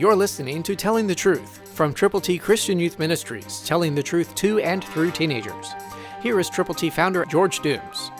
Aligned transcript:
You're 0.00 0.16
listening 0.16 0.62
to 0.62 0.74
Telling 0.74 1.06
the 1.06 1.14
Truth 1.14 1.74
from 1.74 1.92
Triple 1.92 2.22
T 2.22 2.38
Christian 2.38 2.78
Youth 2.78 2.98
Ministries, 2.98 3.62
telling 3.66 3.94
the 3.94 4.02
truth 4.02 4.34
to 4.36 4.58
and 4.60 4.82
through 4.82 5.10
teenagers. 5.10 5.74
Here 6.22 6.40
is 6.40 6.48
Triple 6.48 6.74
T 6.74 6.88
founder 6.88 7.26
George 7.26 7.60
Dooms. 7.60 8.10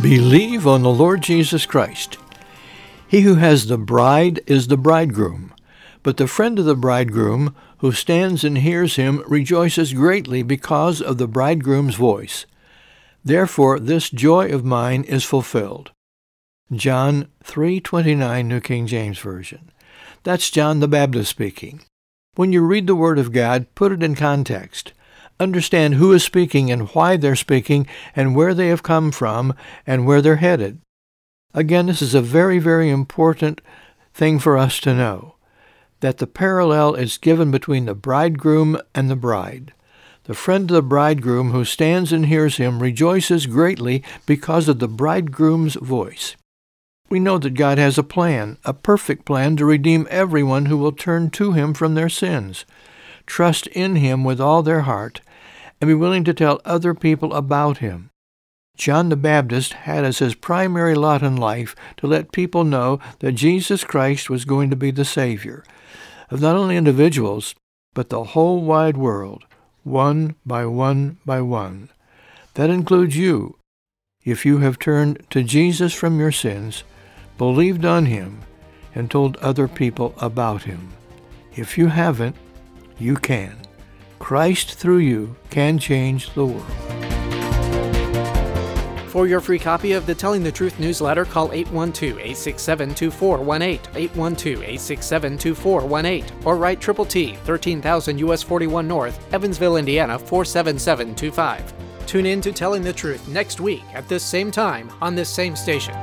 Believe 0.00 0.66
on 0.66 0.82
the 0.82 0.88
Lord 0.88 1.20
Jesus 1.20 1.66
Christ. 1.66 2.16
He 3.06 3.20
who 3.20 3.34
has 3.34 3.66
the 3.66 3.76
bride 3.76 4.40
is 4.46 4.68
the 4.68 4.78
bridegroom, 4.78 5.52
but 6.02 6.16
the 6.16 6.26
friend 6.26 6.58
of 6.58 6.64
the 6.64 6.74
bridegroom, 6.74 7.54
who 7.80 7.92
stands 7.92 8.42
and 8.42 8.56
hears 8.56 8.96
him, 8.96 9.22
rejoices 9.26 9.92
greatly 9.92 10.42
because 10.42 11.02
of 11.02 11.18
the 11.18 11.28
bridegroom's 11.28 11.96
voice. 11.96 12.46
Therefore 13.22 13.78
this 13.78 14.08
joy 14.08 14.48
of 14.48 14.64
mine 14.64 15.04
is 15.04 15.24
fulfilled. 15.24 15.90
John 16.72 17.28
3:29 17.44 18.48
New 18.48 18.60
King 18.60 18.86
James 18.86 19.18
Version. 19.18 19.70
That's 20.22 20.50
John 20.50 20.80
the 20.80 20.88
Baptist 20.88 21.30
speaking. 21.30 21.80
When 22.34 22.52
you 22.52 22.62
read 22.62 22.86
the 22.86 22.94
word 22.94 23.18
of 23.18 23.32
God, 23.32 23.66
put 23.74 23.92
it 23.92 24.02
in 24.02 24.14
context. 24.14 24.92
Understand 25.40 25.94
who 25.94 26.12
is 26.12 26.24
speaking 26.24 26.70
and 26.70 26.88
why 26.90 27.16
they're 27.16 27.36
speaking 27.36 27.86
and 28.14 28.34
where 28.34 28.54
they 28.54 28.68
have 28.68 28.82
come 28.82 29.12
from 29.12 29.54
and 29.86 30.06
where 30.06 30.20
they're 30.20 30.36
headed. 30.36 30.80
Again, 31.54 31.86
this 31.86 32.02
is 32.02 32.14
a 32.14 32.20
very, 32.20 32.58
very 32.58 32.90
important 32.90 33.60
thing 34.12 34.38
for 34.38 34.58
us 34.58 34.80
to 34.80 34.94
know, 34.94 35.36
that 36.00 36.18
the 36.18 36.26
parallel 36.26 36.94
is 36.94 37.18
given 37.18 37.50
between 37.50 37.86
the 37.86 37.94
bridegroom 37.94 38.78
and 38.94 39.08
the 39.08 39.16
bride. 39.16 39.72
The 40.24 40.34
friend 40.34 40.70
of 40.70 40.74
the 40.74 40.82
bridegroom 40.82 41.52
who 41.52 41.64
stands 41.64 42.12
and 42.12 42.26
hears 42.26 42.58
him 42.58 42.82
rejoices 42.82 43.46
greatly 43.46 44.02
because 44.26 44.68
of 44.68 44.78
the 44.78 44.88
bridegroom's 44.88 45.74
voice. 45.76 46.36
We 47.10 47.20
know 47.20 47.38
that 47.38 47.54
God 47.54 47.78
has 47.78 47.96
a 47.96 48.02
plan, 48.02 48.58
a 48.64 48.74
perfect 48.74 49.24
plan 49.24 49.56
to 49.56 49.64
redeem 49.64 50.06
everyone 50.10 50.66
who 50.66 50.76
will 50.76 50.92
turn 50.92 51.30
to 51.30 51.52
him 51.52 51.72
from 51.72 51.94
their 51.94 52.10
sins, 52.10 52.66
trust 53.24 53.66
in 53.68 53.96
him 53.96 54.24
with 54.24 54.40
all 54.40 54.62
their 54.62 54.82
heart, 54.82 55.22
and 55.80 55.88
be 55.88 55.94
willing 55.94 56.24
to 56.24 56.34
tell 56.34 56.60
other 56.64 56.92
people 56.92 57.32
about 57.32 57.78
him. 57.78 58.10
John 58.76 59.08
the 59.08 59.16
Baptist 59.16 59.72
had 59.72 60.04
as 60.04 60.18
his 60.18 60.34
primary 60.34 60.94
lot 60.94 61.22
in 61.22 61.36
life 61.36 61.74
to 61.96 62.06
let 62.06 62.30
people 62.30 62.62
know 62.62 63.00
that 63.20 63.32
Jesus 63.32 63.84
Christ 63.84 64.28
was 64.30 64.44
going 64.44 64.70
to 64.70 64.76
be 64.76 64.90
the 64.90 65.04
Savior 65.04 65.64
of 66.30 66.40
not 66.40 66.56
only 66.56 66.76
individuals, 66.76 67.54
but 67.94 68.10
the 68.10 68.22
whole 68.22 68.60
wide 68.60 68.96
world, 68.96 69.44
one 69.82 70.36
by 70.44 70.66
one 70.66 71.18
by 71.24 71.40
one. 71.40 71.88
That 72.54 72.70
includes 72.70 73.16
you. 73.16 73.56
If 74.24 74.44
you 74.44 74.58
have 74.58 74.78
turned 74.78 75.24
to 75.30 75.42
Jesus 75.42 75.94
from 75.94 76.20
your 76.20 76.32
sins, 76.32 76.84
believed 77.38 77.84
on 77.84 78.06
him, 78.06 78.40
and 78.94 79.10
told 79.10 79.36
other 79.36 79.68
people 79.68 80.14
about 80.18 80.64
him. 80.64 80.92
If 81.54 81.78
you 81.78 81.86
haven't, 81.86 82.34
you 82.98 83.16
can. 83.16 83.56
Christ 84.18 84.74
through 84.74 84.98
you 84.98 85.36
can 85.48 85.78
change 85.78 86.34
the 86.34 86.44
world. 86.44 86.66
For 89.08 89.26
your 89.26 89.40
free 89.40 89.58
copy 89.58 89.92
of 89.92 90.04
the 90.04 90.14
Telling 90.14 90.42
the 90.42 90.52
Truth 90.52 90.78
newsletter, 90.78 91.24
call 91.24 91.48
812-867-2418, 91.48 93.80
812-867-2418, 94.14 96.44
or 96.44 96.56
write 96.56 96.78
Triple 96.80 97.06
T, 97.06 97.36
13000 97.44 98.18
US 98.18 98.42
41 98.42 98.86
North, 98.86 99.32
Evansville, 99.32 99.78
Indiana 99.78 100.18
47725. 100.18 101.72
Tune 102.06 102.26
in 102.26 102.42
to 102.42 102.52
Telling 102.52 102.82
the 102.82 102.92
Truth 102.92 103.26
next 103.28 103.60
week 103.60 103.82
at 103.94 104.06
this 104.08 104.22
same 104.22 104.50
time 104.50 104.92
on 105.00 105.14
this 105.14 105.30
same 105.30 105.56
station. 105.56 105.94